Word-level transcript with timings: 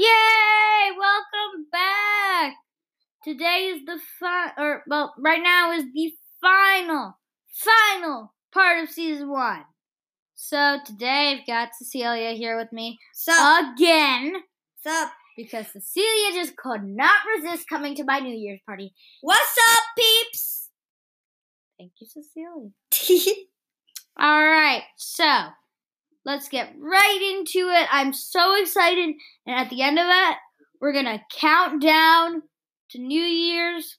Yay! 0.00 0.92
Welcome 0.98 1.66
back. 1.70 2.54
Today 3.22 3.70
is 3.74 3.84
the 3.84 4.00
fun, 4.18 4.48
or 4.56 4.82
well, 4.86 5.12
right 5.18 5.42
now 5.42 5.72
is 5.72 5.84
the 5.92 6.10
final, 6.40 7.18
final 7.50 8.32
part 8.50 8.82
of 8.82 8.88
season 8.88 9.28
one. 9.28 9.62
So 10.36 10.78
today 10.86 11.38
I've 11.38 11.46
got 11.46 11.74
Cecilia 11.76 12.30
here 12.30 12.56
with 12.56 12.72
me 12.72 12.98
Sup? 13.12 13.74
again 13.74 14.36
Sup? 14.82 15.10
because 15.36 15.66
Cecilia 15.66 16.32
just 16.32 16.56
could 16.56 16.82
not 16.82 17.20
resist 17.36 17.68
coming 17.68 17.94
to 17.96 18.04
my 18.04 18.20
New 18.20 18.34
Year's 18.34 18.60
party. 18.64 18.94
What's 19.20 19.58
up, 19.70 19.84
peeps? 19.98 20.70
Thank 21.78 21.92
you, 22.00 22.06
Cecilia. 22.06 23.34
All 24.18 24.46
right, 24.46 24.84
so 24.96 25.48
let's 26.24 26.48
get 26.48 26.74
right 26.78 27.36
into 27.38 27.68
it. 27.70 27.88
I'm 27.90 28.12
so 28.12 28.54
excited, 28.60 29.14
and 29.46 29.56
at 29.56 29.70
the 29.70 29.82
end 29.82 29.98
of 29.98 30.06
it, 30.08 30.36
we're 30.80 30.92
gonna 30.92 31.22
count 31.32 31.82
down 31.82 32.42
to 32.90 32.98
New 32.98 33.22
Year's. 33.22 33.96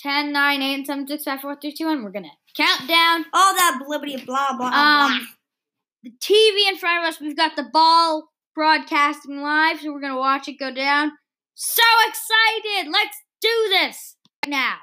10, 0.00 0.32
9, 0.32 0.62
8, 0.62 0.86
7, 0.86 1.06
6, 1.06 1.24
5, 1.24 1.40
4, 1.42 1.56
3, 1.60 1.72
2, 1.74 1.86
1. 1.86 2.02
We're 2.04 2.10
gonna 2.10 2.28
count 2.56 2.88
down. 2.88 3.26
All 3.34 3.54
that 3.54 3.80
blibbity 3.86 4.24
blah 4.24 4.56
blah 4.56 4.68
Um, 4.68 4.72
blah. 5.18 5.26
the 6.04 6.10
TV 6.20 6.68
in 6.68 6.76
front 6.78 7.04
of 7.04 7.08
us, 7.08 7.20
we've 7.20 7.36
got 7.36 7.54
the 7.56 7.68
ball 7.70 8.30
broadcasting 8.54 9.42
live, 9.42 9.80
so 9.80 9.92
we're 9.92 10.00
gonna 10.00 10.16
watch 10.18 10.48
it 10.48 10.58
go 10.58 10.72
down. 10.72 11.12
So 11.54 11.82
excited! 12.08 12.90
Let's 12.90 13.16
do 13.42 13.66
this 13.68 14.16
now. 14.46 14.76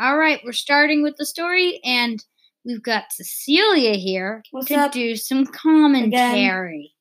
All 0.00 0.16
right, 0.16 0.40
we're 0.44 0.52
starting 0.52 1.02
with 1.02 1.16
the 1.16 1.26
story, 1.26 1.80
and 1.84 2.24
we've 2.64 2.82
got 2.82 3.12
Cecilia 3.12 3.94
here 3.94 4.42
What's 4.50 4.68
to 4.68 4.74
up? 4.74 4.92
do 4.92 5.16
some 5.16 5.46
commentary. 5.46 6.92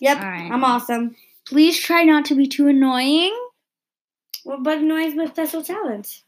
Yep, 0.00 0.18
all 0.18 0.24
right. 0.24 0.50
I'm 0.52 0.64
awesome. 0.64 1.14
Please 1.46 1.78
try 1.78 2.04
not 2.04 2.24
to 2.26 2.34
be 2.34 2.46
too 2.46 2.68
annoying. 2.68 3.34
Well, 4.44 4.62
but 4.62 4.78
annoys 4.78 5.14
my 5.14 5.26
special 5.26 5.62
talent. 5.62 6.22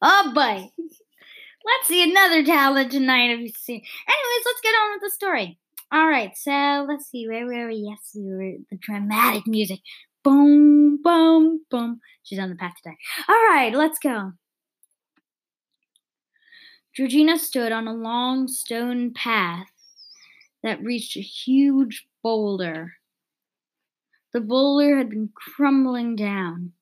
Oh 0.00 0.32
boy. 0.34 0.70
Let's 0.78 1.88
see 1.88 2.08
another 2.08 2.44
talent 2.44 2.92
tonight. 2.92 3.30
Have 3.30 3.40
you 3.40 3.48
see. 3.48 3.74
Anyways, 3.74 4.44
let's 4.46 4.60
get 4.62 4.70
on 4.70 4.92
with 4.92 5.02
the 5.02 5.10
story. 5.10 5.58
All 5.90 6.06
right, 6.06 6.36
so 6.36 6.86
let's 6.88 7.10
see 7.10 7.26
where 7.26 7.46
were 7.46 7.68
we? 7.68 7.76
Yes, 7.76 8.12
we 8.14 8.30
were 8.30 8.52
the 8.70 8.76
dramatic 8.78 9.46
music. 9.46 9.80
Boom, 10.22 11.02
boom, 11.02 11.60
boom. 11.70 12.00
She's 12.22 12.38
on 12.38 12.50
the 12.50 12.56
path 12.56 12.74
to 12.82 12.90
die. 12.90 12.96
All 13.28 13.44
right, 13.46 13.74
let's 13.74 13.98
go. 13.98 14.32
Georgina 16.94 17.38
stood 17.38 17.72
on 17.72 17.86
a 17.86 17.94
long 17.94 18.48
stone 18.48 19.12
path 19.12 19.68
that 20.62 20.82
reached 20.82 21.16
a 21.16 21.20
huge 21.20 22.06
boulder. 22.22 22.94
The 24.32 24.40
boulder 24.40 24.98
had 24.98 25.10
been 25.10 25.30
crumbling 25.34 26.16
down 26.16 26.72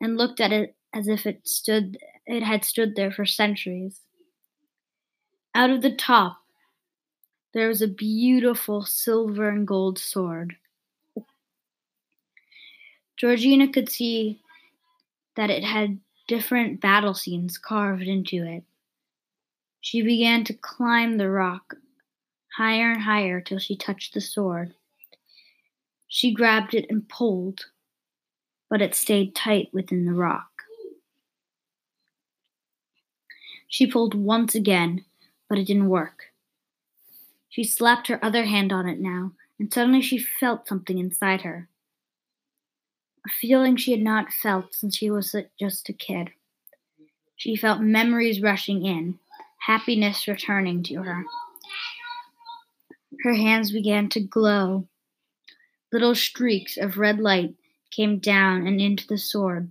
and 0.00 0.16
looked 0.16 0.40
at 0.40 0.52
it 0.52 0.76
as 0.92 1.08
if 1.08 1.26
it 1.26 1.48
stood 1.48 1.98
it 2.26 2.42
had 2.42 2.64
stood 2.64 2.94
there 2.94 3.10
for 3.10 3.26
centuries. 3.26 4.00
Out 5.54 5.70
of 5.70 5.82
the 5.82 5.94
top 5.94 6.38
there 7.52 7.68
was 7.68 7.82
a 7.82 7.88
beautiful 7.88 8.82
silver 8.82 9.48
and 9.48 9.66
gold 9.66 9.98
sword. 9.98 10.56
Georgina 13.16 13.68
could 13.68 13.90
see 13.90 14.40
that 15.36 15.50
it 15.50 15.64
had 15.64 16.00
different 16.28 16.80
battle 16.80 17.14
scenes 17.14 17.58
carved 17.58 18.02
into 18.02 18.44
it. 18.44 18.64
She 19.82 20.00
began 20.00 20.44
to 20.44 20.54
climb 20.54 21.18
the 21.18 21.28
rock 21.28 21.74
higher 22.56 22.92
and 22.92 23.02
higher 23.02 23.40
till 23.40 23.58
she 23.58 23.74
touched 23.76 24.14
the 24.14 24.20
sword. 24.20 24.74
She 26.06 26.32
grabbed 26.32 26.72
it 26.72 26.86
and 26.88 27.08
pulled, 27.08 27.66
but 28.70 28.80
it 28.80 28.94
stayed 28.94 29.34
tight 29.34 29.70
within 29.72 30.04
the 30.04 30.12
rock. 30.12 30.50
She 33.66 33.86
pulled 33.86 34.14
once 34.14 34.54
again, 34.54 35.04
but 35.48 35.58
it 35.58 35.66
didn't 35.66 35.88
work. 35.88 36.26
She 37.48 37.64
slapped 37.64 38.06
her 38.06 38.24
other 38.24 38.44
hand 38.44 38.72
on 38.72 38.88
it 38.88 39.00
now, 39.00 39.32
and 39.58 39.72
suddenly 39.72 40.00
she 40.00 40.18
felt 40.18 40.68
something 40.68 40.98
inside 40.98 41.40
her. 41.40 41.68
A 43.26 43.30
feeling 43.30 43.76
she 43.76 43.90
had 43.90 44.00
not 44.00 44.32
felt 44.32 44.74
since 44.74 44.96
she 44.96 45.10
was 45.10 45.34
just 45.58 45.88
a 45.88 45.92
kid. 45.92 46.30
She 47.34 47.56
felt 47.56 47.80
memories 47.80 48.40
rushing 48.40 48.86
in, 48.86 49.18
happiness 49.66 50.26
returning 50.26 50.82
to 50.82 50.96
her. 50.96 51.24
Her 53.22 53.34
hands 53.34 53.70
began 53.70 54.08
to 54.10 54.20
glow. 54.20 54.88
Little 55.92 56.14
streaks 56.14 56.76
of 56.76 56.98
red 56.98 57.20
light 57.20 57.54
came 57.90 58.18
down 58.18 58.66
and 58.66 58.80
into 58.80 59.06
the 59.06 59.18
sword. 59.18 59.70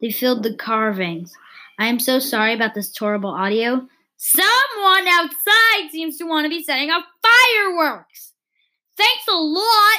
They 0.00 0.10
filled 0.10 0.42
the 0.42 0.54
carvings. 0.54 1.32
I 1.78 1.86
am 1.86 1.98
so 1.98 2.18
sorry 2.18 2.54
about 2.54 2.74
this 2.74 2.96
horrible 2.96 3.30
audio. 3.30 3.86
Someone 4.16 5.08
outside 5.08 5.90
seems 5.90 6.18
to 6.18 6.24
want 6.24 6.44
to 6.44 6.50
be 6.50 6.62
setting 6.62 6.90
off 6.90 7.04
fireworks. 7.22 8.32
Thanks 8.96 9.24
a 9.28 9.36
lot. 9.36 9.98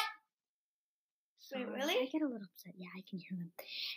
Wait, 1.55 1.67
really? 1.69 1.93
I 1.93 2.09
get 2.11 2.21
a 2.21 2.25
little 2.25 2.47
upset. 2.53 2.73
Yeah, 2.77 2.89
I 2.97 3.01
can 3.09 3.17
hear 3.19 3.37
them. 3.37 3.51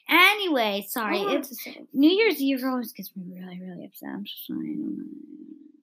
Anyway, 0.08 0.86
sorry. 0.88 1.19
Oh, 1.19 1.28
It's 1.30 1.66
New 1.92 2.10
Year's 2.10 2.41
Eve 2.41 2.62
always 2.64 2.92
gets 2.92 3.10
me 3.16 3.24
really, 3.34 3.60
really 3.60 3.84
upset. 3.84 4.10
I'm 4.10 4.26
so 4.26 4.54
sorry. 4.54 4.76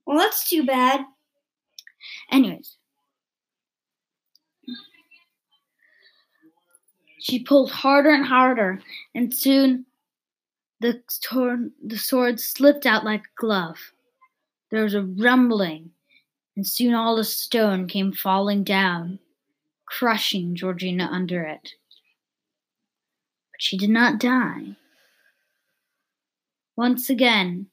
Well, 0.06 0.18
that's 0.18 0.50
too 0.50 0.66
bad. 0.66 1.02
Anyways. 2.32 2.78
She 7.20 7.40
pulled 7.40 7.72
harder 7.72 8.12
and 8.12 8.24
harder, 8.24 8.82
and 9.16 9.34
soon 9.34 9.86
the 10.80 11.02
sword, 11.10 11.72
the 11.84 11.98
sword 11.98 12.40
slipped 12.40 12.86
out 12.86 13.04
like 13.04 13.22
a 13.22 13.42
glove. 13.42 13.80
There 14.70 14.84
was 14.84 14.94
a 14.94 15.02
rumbling, 15.02 15.90
and 16.56 16.68
soon 16.68 16.94
all 16.94 17.16
the 17.16 17.24
stone 17.24 17.88
came 17.88 18.14
falling 18.14 18.64
down, 18.64 19.18
crushing 19.98 20.56
Georgina 20.56 21.08
under 21.12 21.44
it. 21.44 21.74
But 23.52 23.62
she 23.62 23.78
did 23.78 23.90
not 23.90 24.20
die. 24.20 24.76
Once 26.76 27.10
again, 27.10 27.68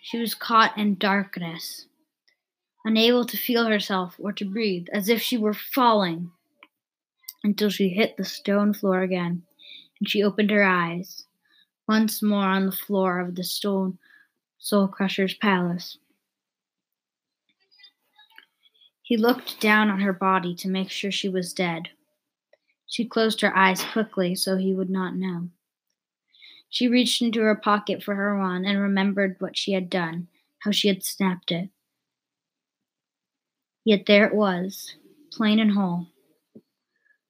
she 0.00 0.18
was 0.18 0.34
caught 0.34 0.78
in 0.78 0.96
darkness 0.96 1.86
unable 2.84 3.26
to 3.26 3.36
feel 3.36 3.66
herself 3.66 4.16
or 4.18 4.32
to 4.32 4.46
breathe, 4.46 4.86
as 4.94 5.10
if 5.10 5.20
she 5.20 5.36
were 5.36 5.52
falling, 5.52 6.30
until 7.44 7.68
she 7.68 7.90
hit 7.90 8.16
the 8.16 8.24
stone 8.24 8.72
floor 8.72 9.02
again, 9.02 9.42
and 10.00 10.08
she 10.08 10.22
opened 10.22 10.50
her 10.50 10.64
eyes 10.64 11.26
once 11.86 12.22
more 12.22 12.46
on 12.46 12.64
the 12.64 12.72
floor 12.72 13.20
of 13.20 13.34
the 13.34 13.44
stone 13.44 13.98
soul 14.58 14.88
crusher's 14.88 15.34
palace. 15.34 15.98
He 19.08 19.16
looked 19.16 19.58
down 19.58 19.88
on 19.88 20.02
her 20.02 20.12
body 20.12 20.54
to 20.56 20.68
make 20.68 20.90
sure 20.90 21.10
she 21.10 21.30
was 21.30 21.54
dead. 21.54 21.88
She 22.86 23.06
closed 23.06 23.40
her 23.40 23.56
eyes 23.56 23.82
quickly 23.82 24.34
so 24.34 24.58
he 24.58 24.74
would 24.74 24.90
not 24.90 25.16
know. 25.16 25.48
She 26.68 26.88
reached 26.88 27.22
into 27.22 27.40
her 27.40 27.54
pocket 27.54 28.02
for 28.02 28.14
her 28.14 28.36
wand 28.36 28.66
and 28.66 28.78
remembered 28.78 29.36
what 29.38 29.56
she 29.56 29.72
had 29.72 29.88
done, 29.88 30.28
how 30.58 30.72
she 30.72 30.88
had 30.88 31.02
snapped 31.02 31.50
it. 31.50 31.70
Yet 33.82 34.04
there 34.04 34.26
it 34.26 34.34
was, 34.34 34.94
plain 35.32 35.58
and 35.58 35.72
whole. 35.72 36.08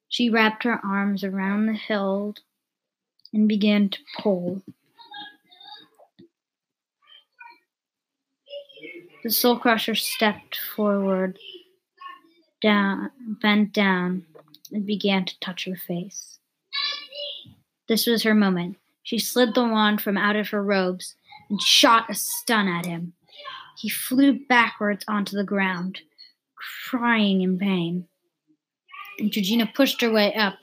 She 0.09 0.31
wrapped 0.31 0.65
her 0.65 0.85
arms 0.85 1.23
around 1.23 1.67
the 1.67 1.75
hilt 1.75 2.41
and 3.33 3.49
began 3.49 3.89
to 3.91 3.99
pull. 4.19 4.63
The 9.23 9.31
soul 9.31 9.61
crusher 9.61 9.95
stepped 9.95 10.59
forward, 10.75 11.39
down, 12.61 13.11
bent 13.41 13.73
down, 13.73 14.25
and 14.73 14.87
began 14.87 15.25
to 15.25 15.41
touch 15.41 15.65
her 15.65 15.77
face. 15.77 16.39
This 17.89 18.07
was 18.07 18.23
her 18.23 18.35
moment. 18.35 18.77
She 19.03 19.19
slid 19.19 19.55
the 19.55 19.63
wand 19.63 20.03
from 20.03 20.19
out 20.19 20.37
of 20.37 20.51
her 20.51 20.63
robes 20.63 21.15
and 21.49 21.61
shot 21.63 22.11
a 22.11 22.15
stun 22.15 22.69
at 22.69 22.85
him. 22.85 23.15
He 23.79 23.89
flew 23.89 24.39
backwards 24.49 25.05
onto 25.09 25.37
the 25.37 25.45
ground 25.45 26.01
crying 26.89 27.43
in 27.43 27.59
pain. 27.59 28.07
And 29.19 29.33
Georgina 29.33 29.71
pushed 29.75 30.01
her 30.01 30.11
way 30.11 30.35
up, 30.35 30.59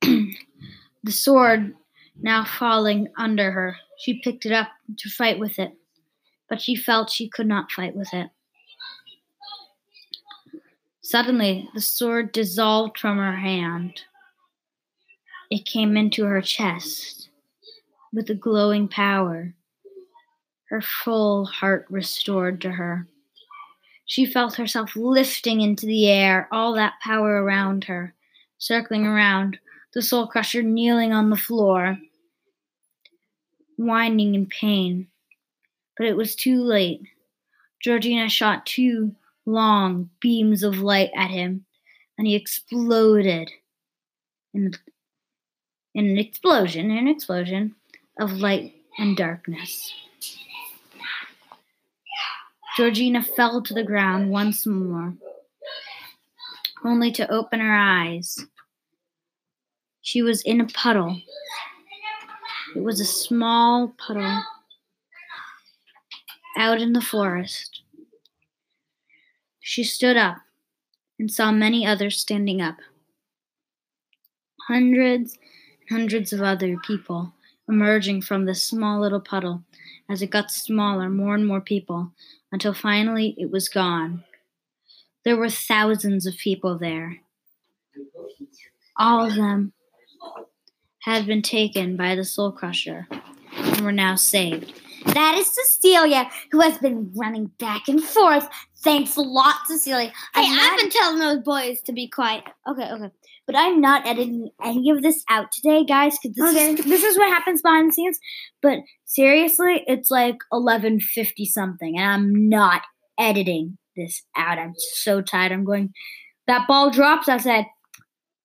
the 0.02 1.12
sword 1.12 1.74
now 2.20 2.44
falling 2.44 3.08
under 3.16 3.50
her. 3.50 3.76
She 3.98 4.20
picked 4.22 4.46
it 4.46 4.52
up 4.52 4.68
to 4.98 5.08
fight 5.08 5.38
with 5.38 5.58
it, 5.58 5.72
but 6.48 6.60
she 6.60 6.74
felt 6.74 7.10
she 7.10 7.28
could 7.28 7.46
not 7.46 7.70
fight 7.70 7.94
with 7.94 8.12
it. 8.12 8.30
Suddenly, 11.10 11.68
the 11.74 11.80
sword 11.80 12.30
dissolved 12.30 12.96
from 12.96 13.16
her 13.16 13.34
hand. 13.34 14.02
It 15.50 15.66
came 15.66 15.96
into 15.96 16.22
her 16.22 16.40
chest 16.40 17.30
with 18.12 18.30
a 18.30 18.34
glowing 18.36 18.86
power, 18.86 19.52
her 20.68 20.80
full 20.80 21.46
heart 21.46 21.84
restored 21.90 22.60
to 22.60 22.70
her. 22.70 23.08
She 24.06 24.24
felt 24.24 24.54
herself 24.54 24.94
lifting 24.94 25.62
into 25.62 25.84
the 25.84 26.08
air, 26.08 26.46
all 26.52 26.74
that 26.74 27.00
power 27.02 27.42
around 27.42 27.82
her, 27.86 28.14
circling 28.58 29.04
around, 29.04 29.58
the 29.92 30.02
soul 30.02 30.28
crusher 30.28 30.62
kneeling 30.62 31.12
on 31.12 31.28
the 31.28 31.36
floor, 31.36 31.98
whining 33.76 34.36
in 34.36 34.46
pain. 34.46 35.08
But 35.96 36.06
it 36.06 36.16
was 36.16 36.36
too 36.36 36.62
late. 36.62 37.02
Georgina 37.80 38.28
shot 38.28 38.64
two 38.64 39.16
long 39.46 40.10
beams 40.20 40.62
of 40.62 40.78
light 40.78 41.10
at 41.16 41.30
him, 41.30 41.64
and 42.18 42.26
he 42.26 42.34
exploded 42.34 43.50
in, 44.54 44.72
in 45.94 46.06
an 46.06 46.18
explosion, 46.18 46.90
an 46.90 47.08
explosion 47.08 47.74
of 48.18 48.32
light 48.32 48.74
and 48.98 49.16
darkness. 49.16 49.92
Georgina 52.76 53.22
fell 53.22 53.62
to 53.62 53.74
the 53.74 53.82
ground 53.82 54.30
once 54.30 54.66
more, 54.66 55.14
only 56.84 57.10
to 57.12 57.30
open 57.30 57.60
her 57.60 57.74
eyes. 57.74 58.46
She 60.02 60.22
was 60.22 60.42
in 60.42 60.60
a 60.60 60.66
puddle. 60.66 61.20
It 62.74 62.82
was 62.82 63.00
a 63.00 63.04
small 63.04 63.94
puddle 63.98 64.42
out 66.56 66.80
in 66.80 66.92
the 66.92 67.00
forest. 67.00 67.79
She 69.60 69.84
stood 69.84 70.16
up 70.16 70.38
and 71.18 71.30
saw 71.30 71.52
many 71.52 71.86
others 71.86 72.18
standing 72.18 72.60
up. 72.60 72.76
Hundreds 74.68 75.38
and 75.88 76.00
hundreds 76.00 76.32
of 76.32 76.40
other 76.40 76.76
people 76.78 77.34
emerging 77.68 78.22
from 78.22 78.44
this 78.44 78.64
small 78.64 79.00
little 79.00 79.20
puddle 79.20 79.62
as 80.08 80.22
it 80.22 80.30
got 80.30 80.50
smaller, 80.50 81.08
more 81.08 81.34
and 81.34 81.46
more 81.46 81.60
people, 81.60 82.12
until 82.50 82.74
finally 82.74 83.34
it 83.38 83.50
was 83.50 83.68
gone. 83.68 84.24
There 85.24 85.36
were 85.36 85.50
thousands 85.50 86.26
of 86.26 86.36
people 86.36 86.78
there. 86.78 87.18
All 88.96 89.26
of 89.26 89.36
them 89.36 89.72
had 91.02 91.26
been 91.26 91.42
taken 91.42 91.96
by 91.96 92.14
the 92.14 92.24
soul 92.24 92.50
crusher 92.50 93.06
and 93.52 93.80
were 93.82 93.92
now 93.92 94.16
saved. 94.16 94.72
That 95.06 95.36
is 95.36 95.46
Cecilia, 95.48 96.28
who 96.52 96.60
has 96.60 96.78
been 96.78 97.10
running 97.14 97.46
back 97.58 97.88
and 97.88 98.02
forth. 98.02 98.48
Thanks 98.82 99.16
a 99.16 99.20
lot, 99.22 99.56
Cecilia. 99.66 100.12
Hey, 100.34 100.46
I've 100.46 100.78
been 100.78 100.90
telling 100.90 101.18
those 101.18 101.40
boys 101.40 101.80
to 101.82 101.92
be 101.92 102.08
quiet. 102.08 102.44
Okay, 102.68 102.90
okay. 102.90 103.10
But 103.46 103.56
I'm 103.56 103.80
not 103.80 104.06
editing 104.06 104.50
any 104.64 104.90
of 104.90 105.02
this 105.02 105.24
out 105.28 105.50
today, 105.52 105.84
guys, 105.84 106.18
because 106.22 106.36
this, 106.36 106.44
oh, 106.44 106.50
Okay. 106.50 106.72
is, 106.74 106.84
this 106.84 107.02
is 107.04 107.18
what 107.18 107.28
happens 107.28 107.62
behind 107.62 107.88
the 107.90 107.94
scenes. 107.94 108.18
But 108.62 108.78
seriously, 109.06 109.82
it's 109.86 110.10
like 110.10 110.36
11.50 110.52 111.46
something, 111.46 111.98
and 111.98 112.06
I'm 112.06 112.48
not 112.48 112.82
editing 113.18 113.78
this 113.96 114.22
out. 114.36 114.58
I'm 114.58 114.74
so 114.76 115.20
tired. 115.20 115.52
I'm 115.52 115.64
going, 115.64 115.92
that 116.46 116.68
ball 116.68 116.90
drops. 116.90 117.28
I 117.28 117.38
said, 117.38 117.66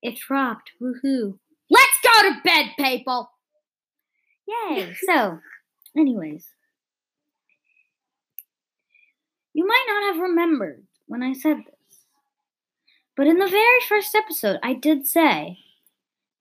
it 0.02 0.18
dropped. 0.28 0.72
Woohoo. 0.82 1.38
Let's 1.70 1.98
go 2.04 2.30
to 2.30 2.42
bed, 2.44 2.66
people. 2.78 3.30
Yay. 4.48 4.94
so, 5.08 5.40
anyways. 5.98 6.48
You 9.54 9.66
might 9.66 9.86
not 9.88 10.14
have 10.14 10.22
remembered 10.22 10.84
when 11.08 11.24
I 11.24 11.34
said 11.34 11.58
this. 11.58 12.00
But 13.16 13.28
in 13.28 13.38
the 13.38 13.48
very 13.48 13.80
first 13.88 14.14
episode, 14.14 14.60
I 14.62 14.74
did 14.74 15.08
say 15.08 15.60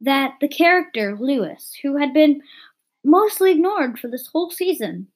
that 0.00 0.34
the 0.40 0.48
character, 0.48 1.16
Lewis, 1.18 1.78
who 1.82 1.96
had 1.96 2.12
been 2.12 2.42
mostly 3.04 3.52
ignored 3.52 3.98
for 3.98 4.08
this 4.08 4.26
whole 4.26 4.50
season, 4.50 5.06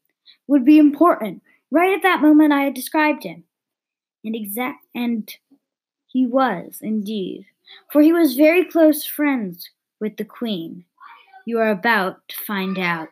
would 0.47 0.65
be 0.65 0.79
important. 0.79 1.43
Right 1.71 1.93
at 1.93 2.03
that 2.03 2.23
moment, 2.23 2.53
I 2.53 2.63
had 2.63 2.75
described 2.75 3.25
him. 3.25 3.45
And 4.25 4.37
exact, 4.37 4.85
and 4.95 5.33
he 6.07 6.27
was 6.27 6.79
indeed, 6.81 7.47
for 7.91 8.01
he 8.01 8.13
was 8.13 8.35
very 8.35 8.65
close 8.65 9.05
friends 9.05 9.71
with 10.01 10.17
the 10.17 10.25
Queen. 10.25 10.85
You 11.47 11.59
are 11.61 11.71
about 11.71 12.27
to 12.29 12.45
find 12.45 12.79
out. 12.79 13.09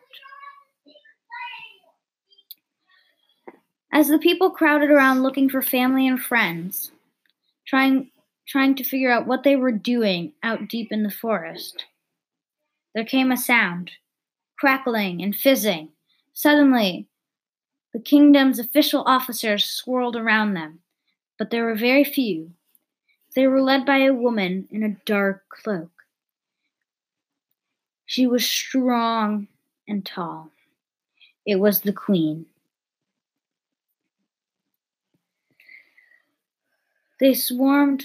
As 3.97 4.09
the 4.09 4.19
people 4.19 4.51
crowded 4.51 4.91
around 4.91 5.23
looking 5.23 5.49
for 5.49 5.63
family 5.63 6.07
and 6.07 6.21
friends, 6.21 6.91
trying 7.65 8.11
trying 8.47 8.75
to 8.75 8.83
figure 8.83 9.09
out 9.09 9.25
what 9.25 9.41
they 9.41 9.55
were 9.55 9.71
doing 9.71 10.33
out 10.43 10.67
deep 10.67 10.91
in 10.91 11.01
the 11.01 11.09
forest. 11.09 11.83
There 12.93 13.03
came 13.03 13.31
a 13.31 13.37
sound, 13.37 13.89
crackling 14.59 15.23
and 15.23 15.35
fizzing. 15.35 15.89
Suddenly, 16.33 17.07
the 17.91 17.99
kingdom's 17.99 18.59
official 18.59 19.01
officers 19.07 19.65
swirled 19.65 20.15
around 20.15 20.53
them, 20.53 20.81
but 21.39 21.49
there 21.49 21.65
were 21.65 21.73
very 21.73 22.03
few. 22.03 22.51
They 23.33 23.47
were 23.47 23.63
led 23.63 23.83
by 23.83 23.97
a 24.01 24.13
woman 24.13 24.67
in 24.69 24.83
a 24.83 24.95
dark 25.05 25.49
cloak. 25.49 25.89
She 28.05 28.27
was 28.27 28.45
strong 28.45 29.47
and 29.87 30.05
tall. 30.05 30.51
It 31.47 31.55
was 31.55 31.81
the 31.81 31.93
queen. 31.93 32.45
They 37.19 37.33
swarmed 37.33 38.03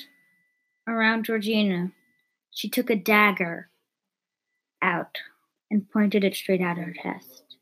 around 0.86 1.24
Georgina. 1.24 1.92
She 2.50 2.68
took 2.68 2.90
a 2.90 2.96
dagger 2.96 3.68
out 4.80 5.18
and 5.70 5.90
pointed 5.90 6.24
it 6.24 6.34
straight 6.34 6.60
at 6.60 6.76
her 6.76 6.94
chest. 7.02 7.56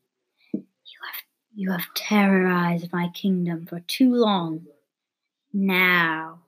You 0.53 0.63
have 1.05 1.21
you 1.53 1.71
have 1.71 1.93
terrorized 1.95 2.91
my 2.93 3.09
kingdom 3.09 3.65
for 3.65 3.81
too 3.81 4.13
long. 4.13 4.65
Now 5.53 6.39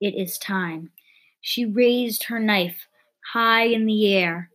it 0.00 0.14
is 0.14 0.38
time. 0.38 0.90
She 1.40 1.64
raised 1.64 2.24
her 2.24 2.40
knife 2.40 2.86
high 3.32 3.64
in 3.64 3.86
the 3.86 4.12
air, 4.12 4.50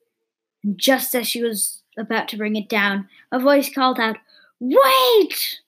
and 0.64 0.78
just 0.78 1.16
as 1.16 1.28
she 1.28 1.42
was 1.42 1.82
about 1.98 2.28
to 2.30 2.38
bring 2.38 2.56
it 2.56 2.70
down, 2.70 3.08
a 3.32 3.40
voice 3.40 3.74
called 3.74 4.00
out, 4.00 4.18
Wait! 4.60 5.60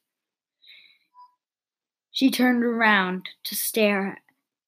She 2.18 2.32
turned 2.32 2.64
around 2.64 3.30
to 3.44 3.56
stare 3.56 4.24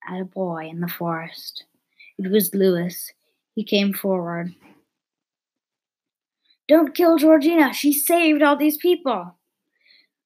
at 0.08 0.22
a 0.22 0.24
boy 0.24 0.68
in 0.70 0.82
the 0.82 0.88
forest. 0.88 1.64
It 2.20 2.30
was 2.30 2.54
Lewis. 2.54 3.12
He 3.56 3.64
came 3.64 3.92
forward. 3.92 4.54
Don't 6.68 6.94
kill 6.94 7.18
Georgina. 7.18 7.74
She 7.74 7.92
saved 7.92 8.44
all 8.44 8.56
these 8.56 8.78
people. 8.78 9.34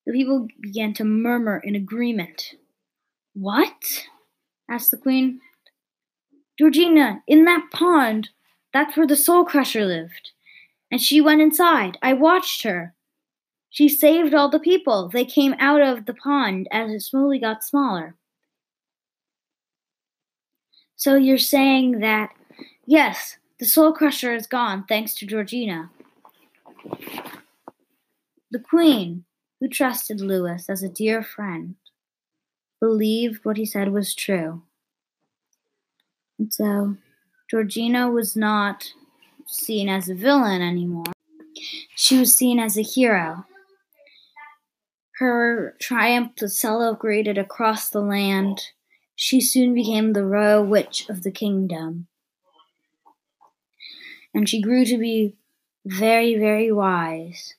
The 0.05 0.11
people 0.11 0.49
began 0.59 0.93
to 0.95 1.05
murmur 1.05 1.59
in 1.63 1.75
agreement. 1.75 2.55
What? 3.33 4.05
asked 4.69 4.91
the 4.91 4.97
queen. 4.97 5.39
Georgina, 6.59 7.23
in 7.25 7.45
that 7.45 7.69
pond. 7.71 8.31
That's 8.73 8.97
where 8.97 9.07
the 9.07 9.15
soul 9.15 9.45
crusher 9.45 9.85
lived. 9.85 10.31
And 10.91 10.99
she 10.99 11.21
went 11.21 11.39
inside. 11.39 11.97
I 12.01 12.11
watched 12.11 12.63
her. 12.63 12.93
She 13.73 13.89
saved 13.89 14.35
all 14.35 14.49
the 14.49 14.59
people. 14.59 15.09
They 15.09 15.25
came 15.25 15.55
out 15.57 15.81
of 15.81 16.05
the 16.05 16.13
pond 16.13 16.67
as 16.71 16.91
it 16.91 17.01
slowly 17.01 17.39
got 17.39 17.63
smaller. 17.63 18.13
So 20.95 21.15
you're 21.15 21.39
saying 21.39 21.99
that, 21.99 22.29
yes, 22.85 23.37
the 23.57 23.65
soul 23.65 23.91
crusher 23.91 24.31
is 24.31 24.45
gone 24.45 24.85
thanks 24.87 25.15
to 25.15 25.25
Georgina. 25.25 25.89
The 28.51 28.59
queen, 28.59 29.25
who 29.59 29.67
trusted 29.67 30.21
Lewis 30.21 30.69
as 30.69 30.83
a 30.83 30.87
dear 30.87 31.23
friend, 31.23 31.73
believed 32.79 33.43
what 33.43 33.57
he 33.57 33.65
said 33.65 33.91
was 33.91 34.13
true. 34.13 34.61
And 36.37 36.53
so 36.53 36.95
Georgina 37.49 38.11
was 38.11 38.35
not 38.35 38.93
seen 39.47 39.89
as 39.89 40.09
a 40.09 40.13
villain 40.13 40.61
anymore. 40.61 41.11
She 41.95 42.19
was 42.19 42.35
seen 42.35 42.59
as 42.59 42.77
a 42.77 42.83
hero. 42.83 43.47
Her 45.19 45.75
triumph 45.79 46.31
was 46.41 46.59
celebrated 46.59 47.37
across 47.37 47.89
the 47.89 48.01
land. 48.01 48.61
She 49.15 49.39
soon 49.41 49.73
became 49.73 50.13
the 50.13 50.25
royal 50.25 50.65
witch 50.65 51.07
of 51.07 51.23
the 51.23 51.31
kingdom. 51.31 52.07
And 54.33 54.49
she 54.49 54.61
grew 54.61 54.85
to 54.85 54.97
be 54.97 55.35
very, 55.85 56.35
very 56.35 56.71
wise. 56.71 57.53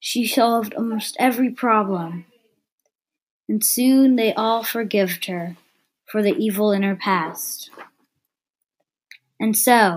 She 0.00 0.26
solved 0.26 0.74
almost 0.74 1.16
every 1.18 1.50
problem. 1.50 2.26
And 3.48 3.64
soon 3.64 4.16
they 4.16 4.34
all 4.34 4.64
forgived 4.64 5.26
her 5.26 5.56
for 6.10 6.22
the 6.22 6.34
evil 6.36 6.72
in 6.72 6.82
her 6.82 6.96
past. 6.96 7.70
And 9.38 9.56
so, 9.56 9.94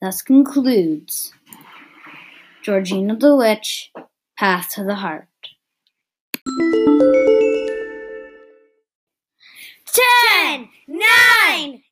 thus 0.00 0.22
concludes 0.22 1.32
Georgina 2.66 3.14
the 3.14 3.36
Witch, 3.36 3.92
Path 4.36 4.70
to 4.74 4.82
the 4.82 4.96
Heart. 4.96 5.28
Ten, 9.86 10.68
nine, 10.88 11.84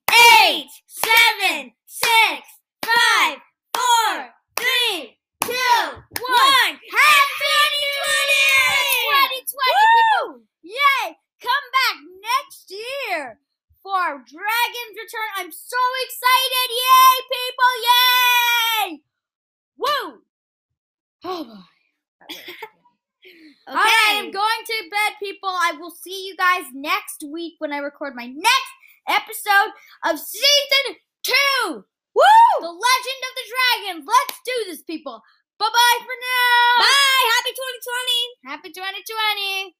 eight, 0.42 0.70
seven, 0.84 1.70
six, 1.86 2.42
five, 2.84 3.38
four, 3.72 4.34
three, 4.56 5.16
two, 5.44 5.52
one. 5.54 6.74
Happy 6.90 7.54
2020! 7.86 9.46
2020 9.46 10.42
Yay! 10.62 11.14
Come 11.40 11.66
back 11.70 12.02
next 12.20 12.74
year 12.74 13.38
for 13.80 14.24
Dragon's 14.26 14.98
Return. 14.98 15.30
I'm 15.38 15.52
so 15.52 15.78
excited! 16.02 16.66
Yay, 16.66 17.14
people! 17.30 17.63
Oh 21.34 21.42
boy. 21.42 21.66
That 22.20 22.30
was 22.30 22.38
good. 22.46 22.54
Okay. 23.66 23.74
Right, 23.74 24.20
I'm 24.20 24.30
going 24.30 24.62
to 24.66 24.90
bed, 24.90 25.16
people. 25.18 25.48
I 25.48 25.72
will 25.80 25.90
see 25.90 26.28
you 26.28 26.36
guys 26.36 26.68
next 26.74 27.24
week 27.26 27.54
when 27.58 27.72
I 27.72 27.78
record 27.78 28.14
my 28.14 28.26
next 28.26 28.74
episode 29.08 29.72
of 30.04 30.20
season 30.20 31.00
two. 31.24 31.82
Woo! 32.14 32.46
The 32.60 32.68
Legend 32.68 33.20
of 33.24 33.34
the 33.34 33.46
Dragons. 33.50 34.04
Let's 34.06 34.38
do 34.44 34.56
this, 34.70 34.82
people. 34.82 35.22
Bye 35.58 35.66
bye 35.72 35.98
for 36.04 36.12
now. 36.12 36.84
Bye. 36.84 37.24
Happy 37.40 37.52
2020. 37.56 38.52
Happy 38.52 38.70
2020. 38.70 39.74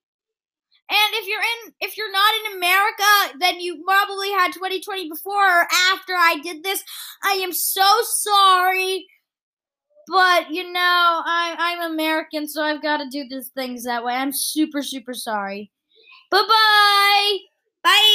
And 0.90 1.14
if 1.14 1.26
you're 1.26 1.40
in, 1.40 1.72
if 1.80 1.96
you're 1.96 2.12
not 2.12 2.32
in 2.40 2.56
America, 2.56 3.38
then 3.40 3.60
you 3.60 3.82
probably 3.84 4.30
had 4.30 4.52
2020 4.52 5.08
before 5.08 5.62
or 5.62 5.66
after 5.92 6.12
I 6.12 6.40
did 6.42 6.62
this. 6.62 6.84
I 7.22 7.32
am 7.40 7.52
so 7.52 7.86
sorry, 8.02 9.06
but 10.08 10.50
you 10.50 10.72
know, 10.72 10.80
I, 11.24 11.56
I'm 11.58 11.92
American, 11.92 12.48
so 12.48 12.62
I've 12.62 12.82
got 12.82 12.98
to 12.98 13.08
do 13.08 13.26
these 13.28 13.48
things 13.48 13.84
that 13.84 14.04
way. 14.04 14.14
I'm 14.14 14.32
super, 14.32 14.82
super 14.82 15.14
sorry. 15.14 15.70
Bye 16.30 16.44
bye. 16.48 17.38
Bye. 17.84 18.10